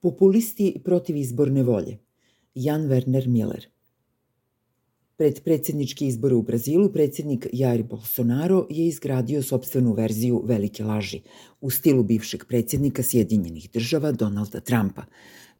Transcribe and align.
Populisti 0.00 0.80
protiv 0.84 1.16
izborne 1.16 1.62
volje. 1.62 1.98
Jan 2.54 2.82
Werner 2.88 3.26
Miller. 3.26 3.66
Pred 5.16 5.40
predsjednički 5.44 6.06
izbore 6.06 6.34
u 6.34 6.42
Brazilu 6.42 6.92
predsjednik 6.92 7.46
Jair 7.52 7.82
Bolsonaro 7.82 8.66
je 8.70 8.86
izgradio 8.86 9.42
sobstvenu 9.42 9.92
verziju 9.92 10.42
velike 10.44 10.84
laži 10.84 11.20
u 11.60 11.70
stilu 11.70 12.02
bivšeg 12.02 12.44
predsjednika 12.44 13.02
Sjedinjenih 13.02 13.70
država 13.72 14.12
Donalda 14.12 14.60
Trumpa, 14.60 15.02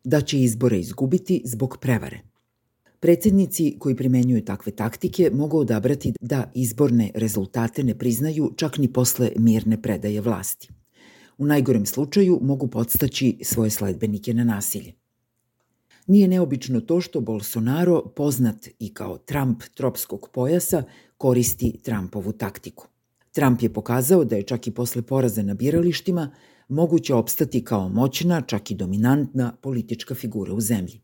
da 0.05 0.21
će 0.21 0.41
izbore 0.41 0.79
izgubiti 0.79 1.43
zbog 1.45 1.77
prevare. 1.81 2.21
Predsjednici 3.01 3.77
koji 3.79 3.97
primenjuju 3.97 4.45
takve 4.45 4.73
taktike 4.73 5.31
mogu 5.35 5.59
odabrati 5.59 6.13
da 6.21 6.51
izborne 6.55 7.11
rezultate 7.15 7.85
ne 7.85 7.99
priznaju 7.99 8.53
čak 8.57 8.79
ni 8.79 8.93
posle 8.93 9.33
mirne 9.37 9.83
predaje 9.83 10.21
vlasti. 10.21 10.69
U 11.39 11.47
najgorem 11.47 11.87
slučaju 11.87 12.39
mogu 12.43 12.69
podstaći 12.69 13.39
svoje 13.43 13.71
sledbenike 13.71 14.35
na 14.35 14.45
nasilje. 14.45 14.93
Nije 16.07 16.29
neobično 16.29 16.81
to 16.81 17.01
što 17.01 17.21
Bolsonaro, 17.21 18.03
poznat 18.17 18.69
i 18.79 18.95
kao 18.95 19.19
Trump 19.19 19.63
tropskog 19.75 20.29
pojasa, 20.33 20.83
koristi 21.17 21.81
Trumpovu 21.83 22.33
taktiku. 22.33 22.87
Trump 23.33 23.63
je 23.63 23.73
pokazao 23.73 24.25
da 24.25 24.37
je 24.37 24.43
čak 24.43 24.67
i 24.67 24.71
posle 24.71 25.03
poraza 25.03 25.43
na 25.43 25.55
biralištima 25.55 26.31
moguće 26.69 27.15
opstati 27.15 27.65
kao 27.65 27.89
moćna, 27.89 28.41
čak 28.41 28.71
i 28.71 28.75
dominantna 28.75 29.57
politička 29.63 30.15
figura 30.15 30.53
u 30.53 30.61
zemlji. 30.61 31.01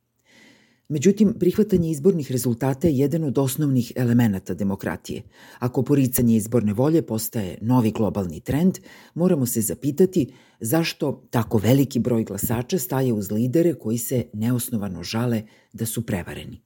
Međutim, 0.89 1.35
prihvatanje 1.41 1.91
izbornih 1.91 2.33
rezultata 2.33 2.89
je 2.89 2.97
jedan 2.97 3.25
od 3.25 3.39
osnovnih 3.39 3.93
elemenata 3.97 4.55
demokratije. 4.55 5.23
Ako 5.59 5.83
poricanje 5.83 6.37
izborne 6.37 6.73
volje 6.73 7.03
postaje 7.03 7.59
novi 7.61 7.91
globalni 7.91 8.41
trend, 8.41 8.79
moramo 9.15 9.47
se 9.47 9.61
zapitati 9.61 10.33
zašto 10.61 11.27
tako 11.31 11.59
veliki 11.59 11.99
broj 11.99 12.25
glasača 12.25 12.79
staje 12.79 13.13
uz 13.13 13.31
lidere 13.31 13.75
koji 13.75 13.99
se 13.99 14.25
neosnovano 14.33 15.03
žale 15.03 15.43
da 15.73 15.87
su 15.87 16.07
prevareni. 16.07 16.61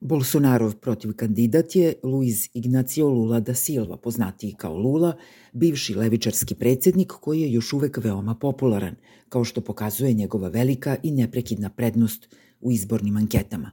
Bolsonarov 0.00 0.74
protiv 0.76 1.12
kandidat 1.12 1.76
je 1.76 1.94
Luiz 2.02 2.48
Ignacio 2.54 3.08
Lula 3.08 3.40
da 3.40 3.54
Silva, 3.54 3.96
poznatiji 3.96 4.54
kao 4.58 4.76
Lula, 4.76 5.16
bivši 5.52 5.94
levičarski 5.94 6.54
predsednik 6.54 7.12
koji 7.12 7.40
je 7.40 7.52
još 7.52 7.72
uvek 7.72 7.98
veoma 8.04 8.34
popularan, 8.34 8.94
kao 9.28 9.44
što 9.44 9.60
pokazuje 9.60 10.12
njegova 10.12 10.48
velika 10.48 10.96
i 11.02 11.10
neprekidna 11.10 11.70
prednost 11.70 12.28
u 12.62 12.72
izbornim 12.72 13.16
anketama. 13.16 13.70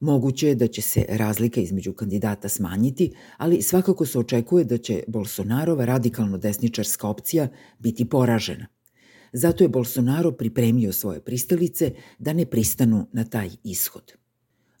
Moguće 0.00 0.48
je 0.48 0.54
da 0.54 0.66
će 0.66 0.82
se 0.82 1.04
razlika 1.08 1.60
između 1.60 1.92
kandidata 1.92 2.48
smanjiti, 2.48 3.12
ali 3.36 3.62
svakako 3.62 4.06
se 4.06 4.18
očekuje 4.18 4.64
da 4.64 4.78
će 4.78 5.02
Bolsonarova 5.08 5.84
radikalno 5.84 6.38
desničarska 6.38 7.08
opcija 7.08 7.48
biti 7.78 8.04
poražena. 8.04 8.66
Zato 9.32 9.64
je 9.64 9.68
Bolsonaro 9.68 10.32
pripremio 10.32 10.92
svoje 10.92 11.20
pristalice 11.20 11.92
da 12.18 12.32
ne 12.32 12.46
pristanu 12.46 13.06
na 13.12 13.24
taj 13.24 13.50
ishod. 13.64 14.12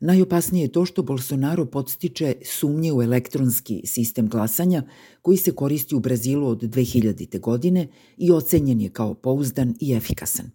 Najopasnije 0.00 0.64
je 0.64 0.72
to 0.72 0.84
što 0.84 1.02
Bolsonaro 1.02 1.66
podstiče 1.66 2.34
sumnje 2.44 2.92
u 2.92 3.02
elektronski 3.02 3.82
sistem 3.84 4.28
glasanja 4.28 4.82
koji 5.22 5.36
se 5.36 5.52
koristi 5.52 5.94
u 5.94 6.00
Brazilu 6.00 6.48
od 6.48 6.62
2000. 6.62 7.40
godine 7.40 7.88
i 8.16 8.32
ocenjen 8.32 8.80
je 8.80 8.88
kao 8.88 9.14
pouzdan 9.14 9.74
i 9.80 9.92
efikasan. 9.94 10.50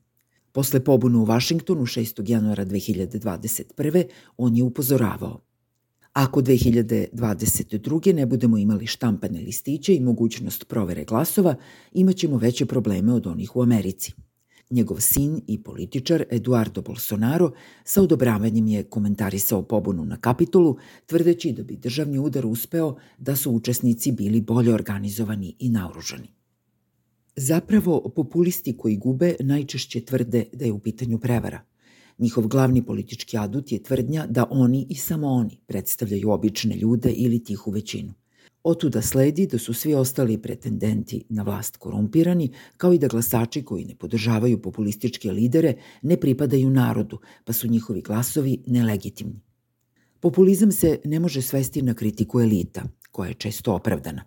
Posle 0.54 0.84
pobunu 0.84 1.22
u 1.22 1.26
Vašingtonu 1.26 1.86
6. 1.86 2.30
januara 2.30 2.66
2021. 2.66 4.04
on 4.38 4.56
je 4.56 4.64
upozoravao 4.64 5.42
Ako 6.14 6.42
2022. 6.42 8.14
ne 8.14 8.26
budemo 8.26 8.58
imali 8.58 8.88
štampane 8.88 9.40
listiće 9.40 9.96
i 9.96 10.00
mogućnost 10.00 10.68
provere 10.68 11.06
glasova, 11.06 11.56
imaćemo 11.94 12.38
veće 12.38 12.66
probleme 12.66 13.14
od 13.14 13.28
onih 13.28 13.56
u 13.56 13.62
Americi. 13.62 14.14
Njegov 14.70 15.00
sin 15.00 15.42
i 15.48 15.64
političar 15.64 16.24
Eduardo 16.30 16.82
Bolsonaro 16.82 17.52
sa 17.84 18.02
odobravanjem 18.02 18.68
je 18.68 18.84
komentarisao 18.84 19.64
pobunu 19.64 20.06
na 20.06 20.18
Kapitolu, 20.18 20.78
tvrdeći 21.06 21.52
da 21.52 21.64
bi 21.64 21.76
državni 21.76 22.20
udar 22.20 22.46
uspeo 22.46 22.96
da 23.18 23.36
su 23.36 23.52
učesnici 23.52 24.12
bili 24.12 24.42
bolje 24.42 24.74
organizovani 24.74 25.56
i 25.60 25.70
naoružani. 25.70 26.41
Zapravo, 27.36 28.12
populisti 28.16 28.78
koji 28.78 28.98
gube 28.98 29.36
najčešće 29.40 30.02
tvrde 30.06 30.46
da 30.54 30.66
je 30.66 30.72
u 30.72 30.80
pitanju 30.80 31.20
prevara. 31.20 31.62
Njihov 32.18 32.48
glavni 32.48 32.86
politički 32.86 33.38
adut 33.38 33.72
je 33.72 33.84
tvrdnja 33.84 34.26
da 34.28 34.46
oni 34.50 34.86
i 34.90 34.96
samo 34.96 35.28
oni 35.28 35.58
predstavljaju 35.66 36.30
obične 36.30 36.76
ljude 36.76 37.12
ili 37.12 37.44
tihu 37.44 37.72
većinu. 37.72 38.14
Otuda 38.64 39.02
sledi 39.02 39.48
da 39.48 39.58
su 39.58 39.74
svi 39.74 39.94
ostali 39.94 40.38
pretendenti 40.42 41.24
na 41.30 41.44
vlast 41.44 41.78
korumpirani, 41.78 42.52
kao 42.78 42.94
i 42.94 43.00
da 43.00 43.08
glasači 43.08 43.64
koji 43.64 43.86
ne 43.86 43.96
podržavaju 43.96 44.62
populističke 44.62 45.32
lidere 45.32 45.74
ne 46.02 46.18
pripadaju 46.18 46.70
narodu, 46.70 47.20
pa 47.46 47.54
su 47.54 47.68
njihovi 47.68 48.02
glasovi 48.02 48.64
nelegitimni. 48.68 49.42
Populizam 50.20 50.72
se 50.72 51.00
ne 51.06 51.20
može 51.20 51.42
svesti 51.42 51.82
na 51.82 51.94
kritiku 51.94 52.42
elita, 52.42 52.84
koja 53.12 53.28
je 53.28 53.34
često 53.34 53.74
opravdana. 53.74 54.24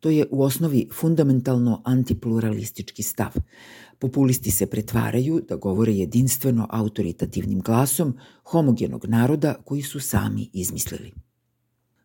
To 0.00 0.10
je 0.10 0.26
u 0.30 0.42
osnovi 0.42 0.88
fundamentalno 0.92 1.82
antipluralistički 1.84 3.02
stav. 3.02 3.32
Populisti 3.98 4.50
se 4.50 4.66
pretvaraju 4.66 5.42
da 5.48 5.56
govore 5.56 5.92
jedinstveno 5.92 6.66
autoritativnim 6.70 7.60
glasom 7.60 8.16
homogenog 8.44 9.04
naroda 9.04 9.54
koji 9.64 9.82
su 9.82 10.00
sami 10.00 10.50
izmislili. 10.52 11.12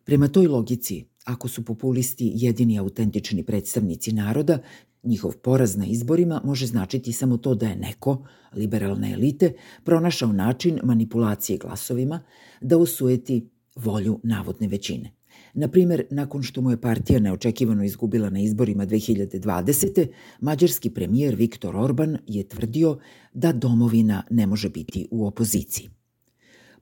Prema 0.04 0.28
toj 0.28 0.46
logici, 0.46 1.04
ako 1.24 1.48
su 1.48 1.64
populisti 1.64 2.32
jedini 2.34 2.78
autentični 2.78 3.44
predstavnici 3.44 4.12
naroda, 4.12 4.58
njihov 5.02 5.36
poraz 5.36 5.76
na 5.76 5.86
izborima 5.86 6.40
može 6.44 6.66
značiti 6.66 7.12
samo 7.12 7.36
to 7.36 7.54
da 7.54 7.68
je 7.68 7.76
neko, 7.76 8.24
liberalne 8.54 9.12
elite, 9.12 9.52
pronašao 9.84 10.32
način 10.32 10.80
manipulacije 10.82 11.58
glasovima 11.58 12.22
da 12.60 12.78
osujeti 12.78 13.48
volju 13.76 14.20
navodne 14.22 14.68
većine. 14.68 15.12
Na 15.54 15.68
primer, 15.68 16.04
nakon 16.10 16.42
što 16.42 16.60
mu 16.60 16.70
je 16.70 16.80
partija 16.80 17.20
neočekivano 17.20 17.84
izgubila 17.84 18.30
na 18.30 18.40
izborima 18.40 18.86
2020. 18.86 20.06
mađarski 20.40 20.90
premijer 20.90 21.34
Viktor 21.34 21.76
Orban 21.76 22.18
je 22.26 22.48
tvrdio 22.48 22.98
da 23.34 23.52
domovina 23.52 24.22
ne 24.30 24.46
može 24.46 24.68
biti 24.68 25.08
u 25.10 25.26
opoziciji. 25.26 25.88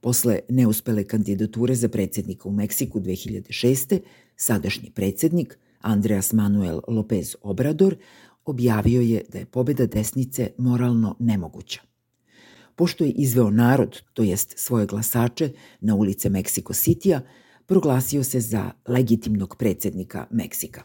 Posle 0.00 0.38
neuspele 0.48 1.04
kandidature 1.04 1.74
za 1.74 1.88
predsednika 1.88 2.48
u 2.48 2.52
Meksiku 2.52 3.00
2006. 3.00 4.00
sadašnji 4.36 4.90
predsednik 4.90 5.58
Andreas 5.80 6.32
Manuel 6.32 6.80
Lopez 6.88 7.36
Obrador 7.42 7.96
objavio 8.44 9.00
je 9.00 9.22
da 9.32 9.38
je 9.38 9.46
pobeda 9.46 9.86
desnice 9.86 10.50
moralno 10.58 11.16
nemoguća. 11.18 11.80
Pošto 12.76 13.04
je 13.04 13.10
izveo 13.10 13.50
narod, 13.50 14.02
to 14.12 14.22
jest 14.22 14.54
svoje 14.56 14.86
glasače, 14.86 15.50
na 15.80 15.94
ulice 15.94 16.30
Meksiko 16.30 16.72
Citya, 16.72 17.20
proglasio 17.70 18.24
se 18.24 18.40
za 18.40 18.70
legitimnog 18.88 19.56
predsednika 19.56 20.26
Meksika. 20.30 20.82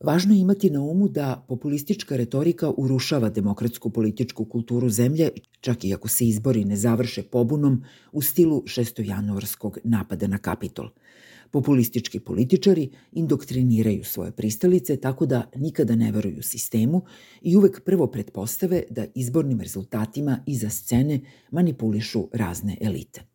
Važno 0.00 0.34
je 0.34 0.40
imati 0.40 0.70
na 0.70 0.80
umu 0.80 1.08
da 1.08 1.44
populistička 1.48 2.16
retorika 2.16 2.70
urušava 2.70 3.30
demokratsku 3.30 3.90
političku 3.90 4.44
kulturu 4.44 4.88
zemlje, 4.88 5.30
čak 5.60 5.84
i 5.84 5.94
ako 5.94 6.08
se 6.08 6.26
izbori 6.26 6.64
ne 6.64 6.76
završe 6.76 7.22
pobunom 7.22 7.82
u 8.12 8.22
stilu 8.22 8.62
šestojanuarskog 8.66 9.78
napada 9.84 10.26
na 10.26 10.38
Kapitol. 10.38 10.88
Populistički 11.50 12.20
političari 12.20 12.88
indoktriniraju 13.12 14.04
svoje 14.04 14.32
pristalice 14.32 14.96
tako 14.96 15.26
da 15.26 15.50
nikada 15.56 15.96
ne 15.96 16.12
veruju 16.12 16.42
sistemu 16.42 17.02
i 17.40 17.56
uvek 17.56 17.80
prvo 17.84 18.06
pretpostave 18.06 18.82
da 18.90 19.06
izbornim 19.14 19.60
rezultatima 19.60 20.38
iza 20.46 20.70
scene 20.70 21.20
manipulišu 21.50 22.28
razne 22.32 22.78
elite. 22.80 23.31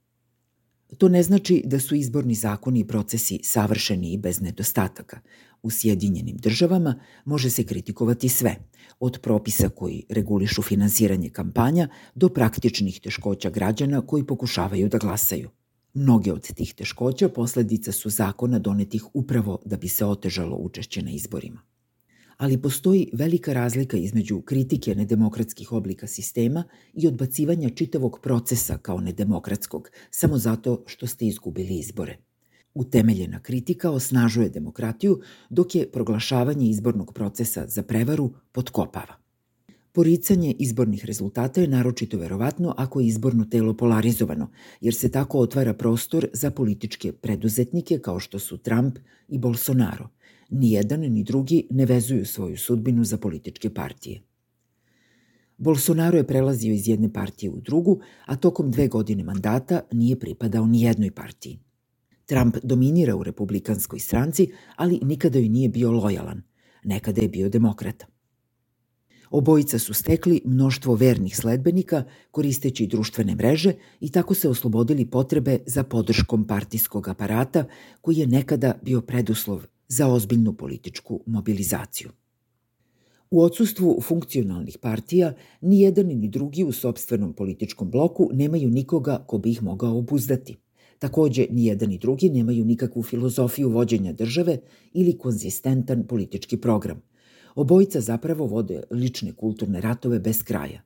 To 0.97 1.09
ne 1.09 1.23
znači 1.23 1.61
da 1.65 1.79
su 1.79 1.95
izborni 1.95 2.33
zakoni 2.33 2.79
i 2.79 2.87
procesi 2.87 3.39
savršeni 3.43 4.13
i 4.13 4.17
bez 4.17 4.41
nedostataka. 4.41 5.19
U 5.63 5.71
Sjedinjenim 5.71 6.37
državama 6.37 6.99
može 7.25 7.49
se 7.49 7.63
kritikovati 7.63 8.29
sve, 8.29 8.55
od 8.99 9.19
propisa 9.21 9.69
koji 9.69 10.03
regulišu 10.09 10.61
finansiranje 10.61 11.29
kampanja 11.29 11.89
do 12.15 12.29
praktičnih 12.29 12.99
teškoća 12.99 13.49
građana 13.49 14.01
koji 14.01 14.23
pokušavaju 14.23 14.89
da 14.89 14.97
glasaju. 14.97 15.49
Mnoge 15.93 16.33
od 16.33 16.53
tih 16.53 16.73
teškoća 16.73 17.29
posledica 17.29 17.91
su 17.91 18.09
zakona 18.09 18.59
donetih 18.59 19.15
upravo 19.15 19.61
da 19.65 19.77
bi 19.77 19.87
se 19.87 20.05
otežalo 20.05 20.55
učešće 20.55 21.01
na 21.01 21.11
izborima 21.11 21.61
ali 22.37 22.61
postoji 22.61 23.09
velika 23.13 23.53
razlika 23.53 23.97
između 23.97 24.41
kritike 24.41 24.95
nedemokratskih 24.95 25.71
oblika 25.71 26.07
sistema 26.07 26.63
i 26.93 27.07
odbacivanja 27.07 27.69
čitavog 27.69 28.19
procesa 28.23 28.77
kao 28.77 29.01
nedemokratskog, 29.01 29.89
samo 30.11 30.37
zato 30.37 30.83
što 30.85 31.07
ste 31.07 31.25
izgubili 31.25 31.79
izbore. 31.79 32.17
Utemeljena 32.73 33.39
kritika 33.39 33.91
osnažuje 33.91 34.49
demokratiju, 34.49 35.21
dok 35.49 35.75
je 35.75 35.91
proglašavanje 35.91 36.69
izbornog 36.69 37.13
procesa 37.13 37.67
za 37.67 37.83
prevaru 37.83 38.33
potkopava. 38.51 39.15
Poricanje 39.91 40.55
izbornih 40.59 41.05
rezultata 41.05 41.61
je 41.61 41.67
naročito 41.67 42.17
verovatno 42.17 42.73
ako 42.77 42.99
je 42.99 43.07
izborno 43.07 43.45
telo 43.45 43.73
polarizovano, 43.73 44.49
jer 44.81 44.93
se 44.93 45.11
tako 45.11 45.39
otvara 45.39 45.73
prostor 45.73 46.27
za 46.33 46.51
političke 46.51 47.11
preduzetnike 47.11 47.99
kao 47.99 48.19
što 48.19 48.39
su 48.39 48.57
Trump 48.57 48.99
i 49.27 49.37
Bolsonaro– 49.37 50.09
Ni 50.49 50.71
jedan 50.71 50.99
ni 50.99 51.23
drugi 51.23 51.67
ne 51.69 51.85
vezuju 51.85 52.25
svoju 52.25 52.57
sudbinu 52.57 53.03
za 53.03 53.17
političke 53.17 53.73
partije. 53.73 54.21
Bolsonaro 55.57 56.17
je 56.17 56.27
prelazio 56.27 56.73
iz 56.73 56.87
jedne 56.87 57.13
partije 57.13 57.49
u 57.49 57.59
drugu, 57.61 57.99
a 58.25 58.35
tokom 58.35 58.71
dve 58.71 58.87
godine 58.87 59.23
mandata 59.23 59.81
nije 59.91 60.19
pripadao 60.19 60.65
ni 60.65 60.81
jednoj 60.81 61.11
partiji. 61.11 61.59
Trump 62.25 62.57
dominira 62.63 63.15
u 63.15 63.23
republikanskoj 63.23 63.99
stranci, 63.99 64.51
ali 64.75 64.99
nikada 65.03 65.39
joj 65.39 65.49
nije 65.49 65.69
bio 65.69 65.91
lojalan. 65.91 66.41
Nekada 66.83 67.21
je 67.21 67.29
bio 67.29 67.49
demokrata. 67.49 68.05
Obojica 69.29 69.79
su 69.79 69.93
stekli 69.93 70.41
mnoštvo 70.45 70.95
vernih 70.95 71.37
sledbenika 71.37 72.03
koristeći 72.31 72.87
društvene 72.87 73.35
mreže 73.35 73.73
i 73.99 74.11
tako 74.11 74.33
se 74.33 74.49
oslobodili 74.49 75.05
potrebe 75.05 75.59
za 75.65 75.83
podrškom 75.83 76.47
partijskog 76.47 77.07
aparata 77.07 77.65
koji 78.01 78.15
je 78.15 78.27
nekada 78.27 78.79
bio 78.83 79.01
preduslov 79.01 79.65
za 79.87 80.07
ozbiljnu 80.07 80.53
političku 80.53 81.23
mobilizaciju. 81.25 82.09
U 83.31 83.41
odsustvu 83.41 84.01
funkcionalnih 84.01 84.77
partija, 84.77 85.33
ni 85.61 85.81
jedan 85.81 86.05
ni 86.05 86.27
drugi 86.27 86.63
u 86.63 86.71
sobstvenom 86.71 87.33
političkom 87.33 87.91
bloku 87.91 88.29
nemaju 88.33 88.69
nikoga 88.69 89.23
ko 89.27 89.37
bi 89.37 89.51
ih 89.51 89.63
mogao 89.63 89.97
obuzdati. 89.97 90.55
Takođe, 90.99 91.47
ni 91.51 91.65
jedan 91.65 91.89
ni 91.89 91.97
drugi 91.97 92.29
nemaju 92.29 92.65
nikakvu 92.65 93.03
filozofiju 93.03 93.69
vođenja 93.69 94.13
države 94.13 94.57
ili 94.93 95.17
konzistentan 95.17 96.07
politički 96.07 96.57
program. 96.57 97.01
Obojica 97.55 98.01
zapravo 98.01 98.45
vode 98.45 98.83
lične 98.91 99.33
kulturne 99.33 99.81
ratove 99.81 100.19
bez 100.19 100.43
kraja. 100.43 100.81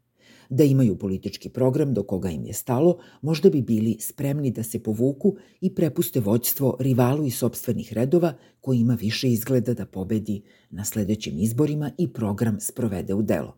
Da 0.52 0.64
imaju 0.64 0.98
politički 0.98 1.50
program 1.50 1.94
do 1.94 2.04
koga 2.04 2.30
im 2.30 2.46
je 2.46 2.54
stalo, 2.54 2.98
možda 3.22 3.50
bi 3.50 3.62
bili 3.62 3.98
spremni 4.00 4.52
da 4.52 4.64
se 4.64 4.84
povuku 4.84 5.36
i 5.62 5.76
prepuste 5.76 6.20
vođstvo 6.20 6.78
rivalu 6.80 7.26
iz 7.26 7.36
sobstvenih 7.36 7.94
redova 7.94 8.34
koji 8.62 8.80
ima 8.80 8.94
više 8.94 9.32
izgleda 9.32 9.74
da 9.74 9.86
pobedi 9.86 10.42
na 10.70 10.86
sledećim 10.86 11.40
izborima 11.40 11.92
i 11.98 12.14
program 12.14 12.60
sprovede 12.60 13.14
u 13.14 13.22
delo. 13.22 13.58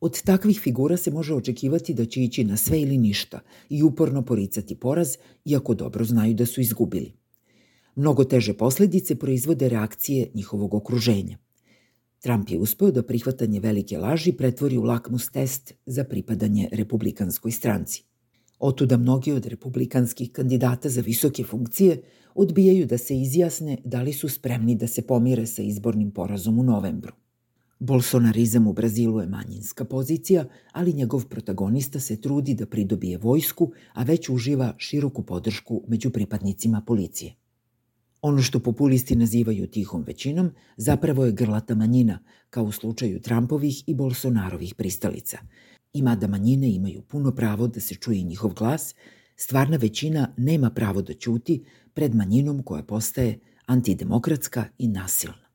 Od 0.00 0.22
takvih 0.22 0.60
figura 0.60 0.96
se 0.96 1.10
može 1.10 1.34
očekivati 1.34 1.94
da 1.94 2.04
će 2.04 2.22
ići 2.22 2.44
na 2.44 2.56
sve 2.56 2.80
ili 2.80 2.98
ništa 2.98 3.40
i 3.68 3.82
uporno 3.82 4.22
poricati 4.22 4.74
poraz, 4.74 5.16
iako 5.44 5.74
dobro 5.74 6.04
znaju 6.04 6.34
da 6.34 6.46
su 6.46 6.60
izgubili. 6.60 7.12
Mnogo 7.94 8.24
teže 8.24 8.54
posledice 8.54 9.14
proizvode 9.14 9.68
reakcije 9.68 10.30
njihovog 10.34 10.74
okruženja. 10.74 11.38
Trump 12.20 12.50
je 12.50 12.58
uspeo 12.58 12.90
da 12.90 13.02
prihvatanje 13.02 13.60
velike 13.60 13.98
laži 13.98 14.32
pretvori 14.32 14.78
u 14.78 14.82
lakmus 14.82 15.30
test 15.30 15.74
za 15.86 16.04
pripadanje 16.04 16.68
republikanskoj 16.72 17.52
stranci. 17.52 18.02
Otuda 18.58 18.96
mnogi 18.96 19.32
od 19.32 19.46
republikanskih 19.46 20.32
kandidata 20.32 20.88
za 20.88 21.00
visoke 21.00 21.44
funkcije 21.44 22.02
odbijaju 22.34 22.86
da 22.86 22.98
se 22.98 23.20
izjasne 23.20 23.78
da 23.84 24.02
li 24.02 24.12
su 24.12 24.28
spremni 24.28 24.74
da 24.74 24.86
se 24.86 25.02
pomire 25.02 25.46
sa 25.46 25.62
izbornim 25.62 26.10
porazom 26.10 26.58
u 26.58 26.62
novembru. 26.62 27.12
Bolsonarizam 27.78 28.66
u 28.66 28.72
Brazilu 28.72 29.20
je 29.20 29.26
manjinska 29.26 29.84
pozicija, 29.84 30.44
ali 30.72 30.92
njegov 30.92 31.26
protagonista 31.28 32.00
se 32.00 32.20
trudi 32.20 32.54
da 32.54 32.66
pridobije 32.66 33.18
vojsku, 33.18 33.72
a 33.92 34.02
već 34.02 34.28
uživa 34.28 34.74
široku 34.78 35.22
podršku 35.22 35.82
među 35.88 36.10
pripadnicima 36.10 36.82
policije. 36.86 37.34
Ono 38.22 38.42
što 38.42 38.60
populisti 38.60 39.16
nazivaju 39.16 39.66
tihom 39.66 40.02
većinom 40.02 40.50
zapravo 40.76 41.24
je 41.24 41.32
grlata 41.32 41.74
manjina, 41.74 42.18
kao 42.50 42.64
u 42.64 42.72
slučaju 42.72 43.20
Trumpovih 43.20 43.84
i 43.86 43.94
Bolsonarovih 43.94 44.74
pristalica. 44.74 45.38
I 45.92 46.02
mada 46.02 46.26
manjine 46.26 46.70
imaju 46.70 47.02
puno 47.02 47.34
pravo 47.34 47.68
da 47.68 47.80
se 47.80 47.94
čuje 47.94 48.22
njihov 48.22 48.54
glas, 48.54 48.94
stvarna 49.36 49.76
većina 49.76 50.34
nema 50.36 50.70
pravo 50.70 51.02
da 51.02 51.14
ćuti 51.14 51.64
pred 51.94 52.14
manjinom 52.14 52.62
koja 52.62 52.82
postaje 52.82 53.38
antidemokratska 53.66 54.64
i 54.78 54.88
nasilna. 54.88 55.49